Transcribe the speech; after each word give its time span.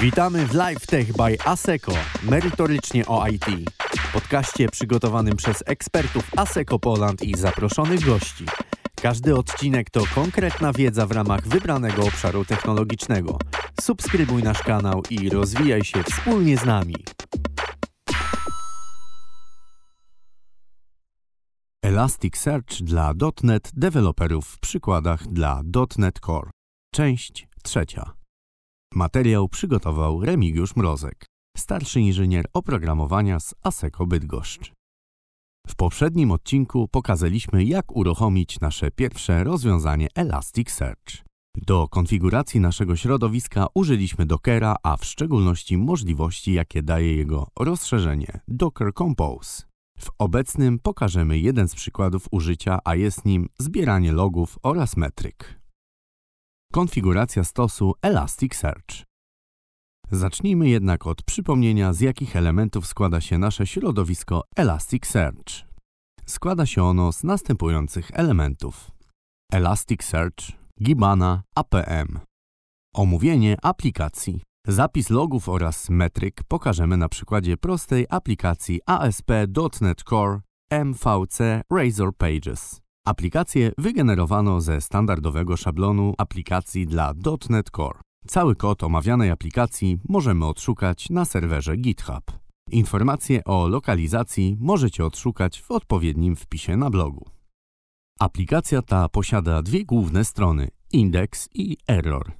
Witamy 0.00 0.46
w 0.46 0.54
Live 0.54 0.86
Tech 0.86 1.12
by 1.12 1.36
ASECO, 1.44 1.92
merytorycznie 2.22 3.06
o 3.06 3.26
IT. 3.26 3.44
Podkaście 4.12 4.68
przygotowanym 4.68 5.36
przez 5.36 5.62
ekspertów 5.66 6.30
ASECO 6.36 6.78
Poland 6.78 7.22
i 7.22 7.38
zaproszonych 7.38 8.04
gości. 8.04 8.46
Każdy 9.02 9.36
odcinek 9.36 9.90
to 9.90 10.02
konkretna 10.14 10.72
wiedza 10.72 11.06
w 11.06 11.12
ramach 11.12 11.48
wybranego 11.48 12.02
obszaru 12.02 12.44
technologicznego. 12.44 13.38
Subskrybuj 13.80 14.42
nasz 14.42 14.62
kanał 14.62 15.02
i 15.10 15.30
rozwijaj 15.30 15.84
się 15.84 16.02
wspólnie 16.02 16.56
z 16.56 16.64
nami. 16.64 16.94
Elasticsearch 21.82 22.82
dla 22.82 23.12
.NET 23.42 23.70
deweloperów 23.74 24.46
w 24.46 24.58
przykładach 24.58 25.28
dla 25.28 25.62
.NET 25.98 26.20
Core. 26.20 26.50
Część 26.94 27.49
trzecia. 27.62 28.12
Materiał 28.94 29.48
przygotował 29.48 30.24
Remigiusz 30.24 30.76
Mrozek, 30.76 31.26
starszy 31.56 32.00
inżynier 32.00 32.44
oprogramowania 32.52 33.40
z 33.40 33.54
ASECO 33.62 34.06
Bydgoszcz. 34.06 34.72
W 35.66 35.76
poprzednim 35.76 36.30
odcinku 36.30 36.88
pokazaliśmy, 36.88 37.64
jak 37.64 37.96
uruchomić 37.96 38.60
nasze 38.60 38.90
pierwsze 38.90 39.44
rozwiązanie 39.44 40.08
Elasticsearch. 40.14 41.24
Do 41.56 41.88
konfiguracji 41.88 42.60
naszego 42.60 42.96
środowiska 42.96 43.66
użyliśmy 43.74 44.26
Dockera, 44.26 44.76
a 44.82 44.96
w 44.96 45.04
szczególności 45.04 45.78
możliwości, 45.78 46.52
jakie 46.52 46.82
daje 46.82 47.16
jego 47.16 47.48
rozszerzenie 47.60 48.40
Docker 48.48 48.94
Compose. 48.94 49.62
W 49.98 50.10
obecnym 50.18 50.78
pokażemy 50.78 51.38
jeden 51.38 51.68
z 51.68 51.74
przykładów 51.74 52.26
użycia, 52.30 52.78
a 52.84 52.94
jest 52.94 53.24
nim 53.24 53.48
zbieranie 53.58 54.12
logów 54.12 54.58
oraz 54.62 54.96
metryk. 54.96 55.59
Konfiguracja 56.72 57.44
stosu 57.44 57.94
Elasticsearch. 58.02 59.04
Zacznijmy 60.10 60.68
jednak 60.68 61.06
od 61.06 61.22
przypomnienia, 61.22 61.92
z 61.92 62.00
jakich 62.00 62.36
elementów 62.36 62.86
składa 62.86 63.20
się 63.20 63.38
nasze 63.38 63.66
środowisko 63.66 64.42
Elasticsearch. 64.56 65.52
Składa 66.26 66.66
się 66.66 66.84
ono 66.84 67.12
z 67.12 67.24
następujących 67.24 68.10
elementów: 68.12 68.90
Elasticsearch, 69.52 70.44
Gibana, 70.82 71.42
APM. 71.54 72.20
Omówienie 72.94 73.56
aplikacji. 73.62 74.42
Zapis 74.66 75.10
logów 75.10 75.48
oraz 75.48 75.90
metryk 75.90 76.42
pokażemy 76.48 76.96
na 76.96 77.08
przykładzie 77.08 77.56
prostej 77.56 78.06
aplikacji 78.10 78.80
ASP.NET 78.86 80.02
Core 80.02 80.40
MVC 80.84 81.62
Razor 81.72 82.16
Pages. 82.16 82.80
Aplikację 83.10 83.72
wygenerowano 83.78 84.60
ze 84.60 84.80
standardowego 84.80 85.56
szablonu 85.56 86.14
aplikacji 86.18 86.86
dla 86.86 87.14
.NET 87.50 87.70
Core. 87.70 88.00
Cały 88.26 88.56
kod 88.56 88.82
omawianej 88.82 89.30
aplikacji 89.30 89.98
możemy 90.08 90.46
odszukać 90.46 91.10
na 91.10 91.24
serwerze 91.24 91.76
GitHub. 91.76 92.32
Informacje 92.70 93.44
o 93.44 93.68
lokalizacji 93.68 94.56
możecie 94.60 95.04
odszukać 95.04 95.62
w 95.62 95.70
odpowiednim 95.70 96.36
wpisie 96.36 96.76
na 96.76 96.90
blogu. 96.90 97.26
Aplikacja 98.20 98.82
ta 98.82 99.08
posiada 99.08 99.62
dwie 99.62 99.84
główne 99.84 100.24
strony: 100.24 100.68
index 100.92 101.48
i 101.54 101.76
error. 101.88 102.32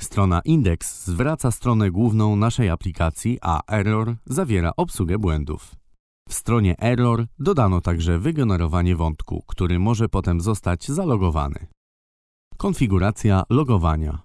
Strona 0.00 0.40
index 0.44 1.06
zwraca 1.06 1.50
stronę 1.50 1.90
główną 1.90 2.36
naszej 2.36 2.70
aplikacji, 2.70 3.38
a 3.42 3.60
error 3.68 4.16
zawiera 4.26 4.72
obsługę 4.76 5.18
błędów. 5.18 5.85
W 6.28 6.34
stronie 6.34 6.74
error 6.78 7.26
dodano 7.38 7.80
także 7.80 8.18
wygenerowanie 8.18 8.96
wątku, 8.96 9.44
który 9.46 9.78
może 9.78 10.08
potem 10.08 10.40
zostać 10.40 10.88
zalogowany. 10.88 11.66
Konfiguracja 12.56 13.42
logowania. 13.50 14.22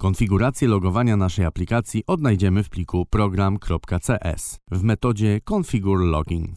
Konfigurację 0.00 0.68
logowania 0.68 1.16
naszej 1.16 1.44
aplikacji 1.44 2.02
odnajdziemy 2.06 2.62
w 2.62 2.68
pliku 2.68 3.06
program.cs 3.06 4.58
w 4.70 4.82
metodzie 4.82 5.40
configure 5.40 6.04
login. 6.04 6.56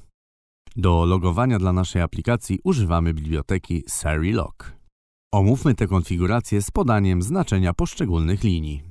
Do 0.76 1.06
logowania 1.06 1.60
dla 1.60 1.74
naszej 1.74 2.02
aplikacji 2.02 2.60
używamy 2.64 3.14
biblioteki 3.14 3.84
serilog. 3.88 4.74
Omówmy 5.34 5.76
tę 5.76 5.88
konfigurację 5.88 6.62
z 6.62 6.72
podaniem 6.72 7.22
znaczenia 7.22 7.74
poszczególnych 7.74 8.44
linii. 8.44 8.87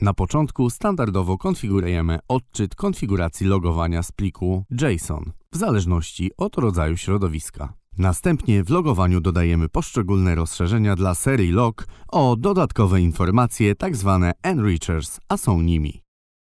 Na 0.00 0.14
początku 0.14 0.70
standardowo 0.70 1.38
konfigurujemy 1.38 2.18
odczyt 2.28 2.74
konfiguracji 2.74 3.46
logowania 3.46 4.02
z 4.02 4.12
pliku 4.12 4.64
JSON 4.80 5.32
w 5.52 5.56
zależności 5.56 6.30
od 6.36 6.56
rodzaju 6.56 6.96
środowiska. 6.96 7.72
Następnie 7.98 8.64
w 8.64 8.70
logowaniu 8.70 9.20
dodajemy 9.20 9.68
poszczególne 9.68 10.34
rozszerzenia 10.34 10.96
dla 10.96 11.14
serii 11.14 11.52
log 11.52 11.86
o 12.08 12.36
dodatkowe 12.36 13.00
informacje 13.00 13.76
tzw. 13.76 14.32
enrichers, 14.42 15.20
a 15.28 15.36
są 15.36 15.60
nimi 15.62 16.06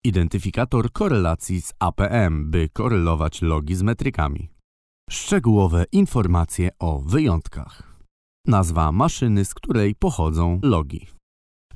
identyfikator 0.03 0.91
korelacji 0.91 1.61
z 1.61 1.73
APM, 1.79 2.51
by 2.51 2.69
korelować 2.73 3.41
logi 3.41 3.75
z 3.75 3.83
metrykami. 3.83 4.49
Szczegółowe 5.09 5.85
informacje 5.91 6.69
o 6.79 6.99
wyjątkach. 6.99 7.97
Nazwa 8.47 8.91
maszyny, 8.91 9.45
z 9.45 9.53
której 9.53 9.95
pochodzą 9.95 10.59
logi. 10.63 11.07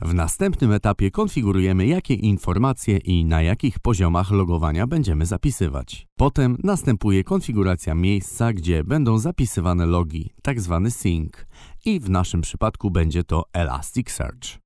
W 0.02 0.14
następnym 0.14 0.72
etapie 0.72 1.12
konfigurujemy, 1.12 1.88
jakie 1.88 2.14
informacje 2.14 2.98
i 2.98 3.26
na 3.26 3.42
jakich 3.42 3.80
poziomach 3.80 4.32
logowania 4.32 4.88
będziemy 4.88 5.26
zapisywać. 5.26 6.08
Potem 6.18 6.58
następuje 6.64 7.24
konfiguracja 7.24 7.96
miejsca, 7.96 8.54
gdzie 8.54 8.84
będą 8.84 9.18
zapisywane 9.18 9.86
logi, 9.86 10.34
tzw. 10.44 10.88
sync, 10.90 11.32
i 11.86 12.00
w 12.00 12.10
naszym 12.10 12.42
przypadku 12.42 12.92
będzie 12.92 13.24
to 13.24 13.44
Elasticsearch. 13.54 14.60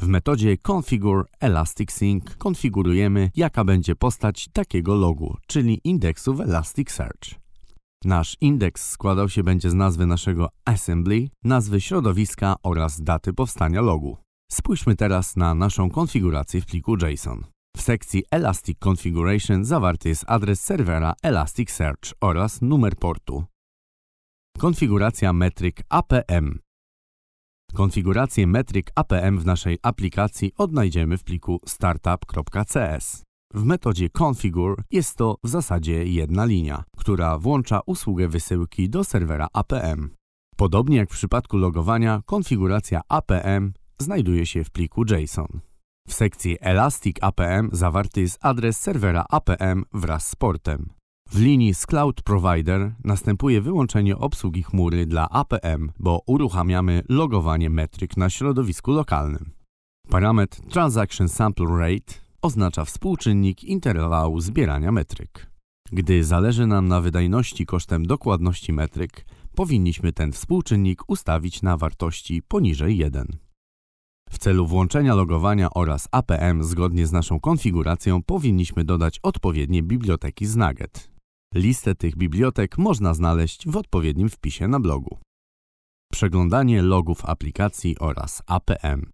W 0.00 0.06
metodzie 0.06 0.56
configure 0.56 1.24
Elastic 1.40 1.90
konfigurujemy, 2.38 3.30
jaka 3.36 3.64
będzie 3.64 3.96
postać 3.96 4.48
takiego 4.52 4.94
logu, 4.94 5.36
czyli 5.46 5.80
indeksu 5.84 6.34
w 6.34 6.40
Elasticsearch. 6.40 7.34
Nasz 8.04 8.36
indeks 8.40 8.90
składał 8.90 9.28
się 9.28 9.42
będzie 9.42 9.70
z 9.70 9.74
nazwy 9.74 10.06
naszego 10.06 10.48
assembly, 10.64 11.28
nazwy 11.44 11.80
środowiska 11.80 12.56
oraz 12.62 13.02
daty 13.02 13.32
powstania 13.32 13.80
logu. 13.80 14.27
Spójrzmy 14.50 14.96
teraz 14.96 15.36
na 15.36 15.54
naszą 15.54 15.90
konfigurację 15.90 16.60
w 16.60 16.66
pliku 16.66 16.96
JSON. 16.96 17.44
W 17.76 17.82
sekcji 17.82 18.24
Elastic 18.30 18.78
Configuration 18.78 19.64
zawarty 19.64 20.08
jest 20.08 20.24
adres 20.26 20.60
serwera 20.60 21.14
Elasticsearch 21.22 22.14
oraz 22.20 22.62
numer 22.62 22.96
portu. 22.96 23.44
Konfiguracja 24.58 25.32
metryk 25.32 25.82
APM. 25.88 26.58
Konfigurację 27.74 28.46
metryk 28.46 28.90
APM 28.94 29.38
w 29.38 29.46
naszej 29.46 29.78
aplikacji 29.82 30.52
odnajdziemy 30.56 31.18
w 31.18 31.24
pliku 31.24 31.60
startup.cs. 31.66 33.22
W 33.54 33.64
metodzie 33.64 34.08
configure 34.10 34.82
jest 34.90 35.16
to 35.16 35.36
w 35.44 35.48
zasadzie 35.48 36.04
jedna 36.04 36.44
linia, 36.44 36.84
która 36.96 37.38
włącza 37.38 37.80
usługę 37.86 38.28
wysyłki 38.28 38.90
do 38.90 39.04
serwera 39.04 39.48
APM. 39.52 40.10
Podobnie 40.56 40.96
jak 40.96 41.10
w 41.10 41.12
przypadku 41.12 41.56
logowania, 41.56 42.22
konfiguracja 42.26 43.00
APM 43.08 43.72
znajduje 43.98 44.46
się 44.46 44.64
w 44.64 44.70
pliku 44.70 45.04
JSON. 45.04 45.60
W 46.08 46.14
sekcji 46.14 46.56
Elastic 46.60 47.16
APM 47.20 47.68
zawarty 47.72 48.20
jest 48.20 48.38
adres 48.40 48.80
serwera 48.80 49.24
APM 49.30 49.84
wraz 49.92 50.26
z 50.26 50.36
portem. 50.36 50.90
W 51.30 51.40
linii 51.40 51.74
z 51.74 51.86
Cloud 51.86 52.22
Provider 52.22 52.94
następuje 53.04 53.60
wyłączenie 53.60 54.16
obsługi 54.16 54.62
chmury 54.62 55.06
dla 55.06 55.28
APM, 55.28 55.92
bo 55.98 56.22
uruchamiamy 56.26 57.02
logowanie 57.08 57.70
metryk 57.70 58.16
na 58.16 58.30
środowisku 58.30 58.92
lokalnym. 58.92 59.50
Parametr 60.08 60.60
Transaction 60.60 61.28
Sample 61.28 61.66
Rate 61.66 62.14
oznacza 62.42 62.84
współczynnik 62.84 63.64
interwału 63.64 64.40
zbierania 64.40 64.92
metryk. 64.92 65.50
Gdy 65.92 66.24
zależy 66.24 66.66
nam 66.66 66.88
na 66.88 67.00
wydajności 67.00 67.66
kosztem 67.66 68.06
dokładności 68.06 68.72
metryk, 68.72 69.24
powinniśmy 69.54 70.12
ten 70.12 70.32
współczynnik 70.32 71.02
ustawić 71.06 71.62
na 71.62 71.76
wartości 71.76 72.42
poniżej 72.42 72.98
1. 72.98 73.47
W 74.30 74.38
celu 74.38 74.66
włączenia 74.66 75.14
logowania 75.14 75.70
oraz 75.74 76.08
APM 76.12 76.64
zgodnie 76.64 77.06
z 77.06 77.12
naszą 77.12 77.40
konfiguracją 77.40 78.22
powinniśmy 78.22 78.84
dodać 78.84 79.20
odpowiednie 79.22 79.82
biblioteki 79.82 80.46
z 80.46 80.56
Nugget. 80.56 81.10
Listę 81.54 81.94
tych 81.94 82.16
bibliotek 82.16 82.78
można 82.78 83.14
znaleźć 83.14 83.68
w 83.68 83.76
odpowiednim 83.76 84.28
wpisie 84.28 84.68
na 84.68 84.80
blogu. 84.80 85.18
Przeglądanie 86.12 86.82
logów 86.82 87.24
aplikacji 87.24 87.98
oraz 87.98 88.42
APM. 88.46 89.10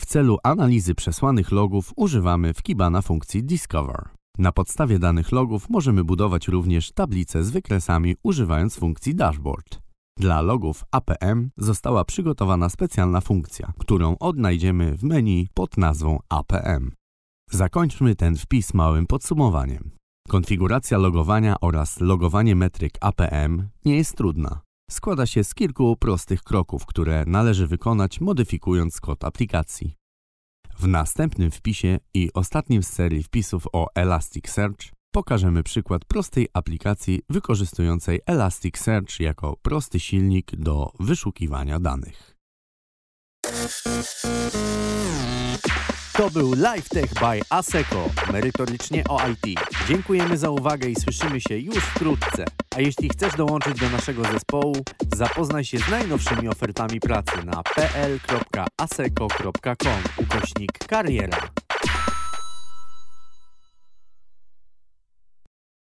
W 0.00 0.06
celu 0.06 0.38
analizy 0.42 0.94
przesłanych 0.94 1.52
logów 1.52 1.92
używamy 1.96 2.54
w 2.54 2.62
Kibana 2.62 3.02
funkcji 3.02 3.44
Discover. 3.44 4.08
Na 4.38 4.52
podstawie 4.52 4.98
danych 4.98 5.32
logów 5.32 5.70
możemy 5.70 6.04
budować 6.04 6.48
również 6.48 6.92
tablice 6.92 7.44
z 7.44 7.50
wykresami 7.50 8.16
używając 8.22 8.76
funkcji 8.76 9.14
Dashboard. 9.14 9.85
Dla 10.18 10.40
logów 10.40 10.84
APM 10.90 11.50
została 11.56 12.04
przygotowana 12.04 12.68
specjalna 12.68 13.20
funkcja, 13.20 13.72
którą 13.78 14.18
odnajdziemy 14.18 14.96
w 14.96 15.02
menu 15.02 15.48
pod 15.54 15.76
nazwą 15.76 16.18
APM. 16.28 16.92
Zakończmy 17.50 18.16
ten 18.16 18.36
wpis 18.36 18.74
małym 18.74 19.06
podsumowaniem. 19.06 19.90
Konfiguracja 20.28 20.98
logowania 20.98 21.60
oraz 21.60 22.00
logowanie 22.00 22.56
metryk 22.56 22.92
APM 23.00 23.68
nie 23.84 23.96
jest 23.96 24.16
trudna. 24.16 24.60
składa 24.90 25.26
się 25.26 25.44
z 25.44 25.54
kilku 25.54 25.96
prostych 25.96 26.42
kroków, 26.42 26.86
które 26.86 27.24
należy 27.26 27.66
wykonać 27.66 28.20
modyfikując 28.20 29.00
kod 29.00 29.24
aplikacji. 29.24 29.94
W 30.78 30.86
następnym 30.88 31.50
wpisie 31.50 31.98
i 32.14 32.30
ostatnim 32.34 32.82
z 32.82 32.88
serii 32.88 33.22
wpisów 33.22 33.66
o 33.72 33.86
Elasticsearch 33.94 34.95
pokażemy 35.16 35.62
przykład 35.62 36.04
prostej 36.04 36.48
aplikacji 36.52 37.22
wykorzystującej 37.30 38.20
Elasticsearch 38.26 39.20
jako 39.20 39.56
prosty 39.62 40.00
silnik 40.00 40.56
do 40.56 40.92
wyszukiwania 41.00 41.80
danych. 41.80 42.36
To 46.12 46.30
był 46.30 46.52
LiveTech 46.54 47.14
by 47.14 47.40
ASECO, 47.50 48.10
merytorycznie 48.32 49.04
o 49.08 49.20
IT. 49.28 49.60
Dziękujemy 49.88 50.38
za 50.38 50.50
uwagę 50.50 50.88
i 50.88 50.96
słyszymy 50.96 51.40
się 51.40 51.58
już 51.58 51.76
wkrótce. 51.76 52.44
A 52.76 52.80
jeśli 52.80 53.08
chcesz 53.08 53.36
dołączyć 53.36 53.80
do 53.80 53.90
naszego 53.90 54.22
zespołu, 54.24 54.76
zapoznaj 55.16 55.64
się 55.64 55.78
z 55.78 55.88
najnowszymi 55.90 56.48
ofertami 56.48 57.00
pracy 57.00 57.44
na 57.44 57.62
pl.aseco.com 57.62 58.64
ukośnik 60.16 60.78
kariera. 60.88 61.38